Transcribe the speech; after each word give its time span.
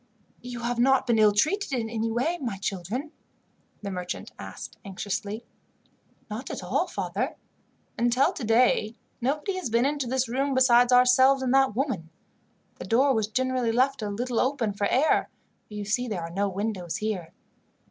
"You 0.41 0.61
have 0.61 0.79
not 0.79 1.05
been 1.05 1.19
ill 1.19 1.31
treated 1.31 1.71
in 1.73 1.87
any 1.87 2.09
way, 2.09 2.39
my 2.41 2.57
children?" 2.57 3.11
the 3.83 3.91
merchant 3.91 4.31
asked 4.39 4.79
anxiously. 4.83 5.45
"Not 6.27 6.49
at 6.49 6.63
all, 6.63 6.87
father. 6.87 7.35
Until 7.99 8.33
today, 8.33 8.95
nobody 9.21 9.57
has 9.57 9.69
been 9.69 9.85
into 9.85 10.07
this 10.07 10.27
room 10.27 10.55
besides 10.55 10.91
ourselves 10.91 11.43
and 11.43 11.53
that 11.53 11.75
woman. 11.75 12.09
The 12.79 12.85
door 12.85 13.13
was 13.13 13.27
generally 13.27 13.71
left 13.71 14.01
a 14.01 14.09
little 14.09 14.39
open 14.39 14.73
for 14.73 14.87
air, 14.87 15.29
for 15.67 15.73
you 15.75 15.85
see 15.85 16.07
there 16.07 16.23
are 16.23 16.31
no 16.31 16.49
windows 16.49 16.97
here. 16.97 17.33